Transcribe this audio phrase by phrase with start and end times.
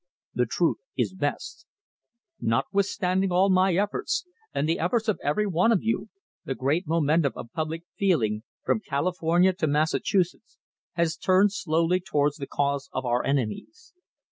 [0.33, 1.67] The truth is best.
[2.39, 6.09] Notwithstanding all my efforts, and the efforts of every one of you,
[6.43, 10.57] the great momentum of public feeling, from California to Massachusetts,
[10.93, 13.93] has turned slowly towards the cause of our enemies.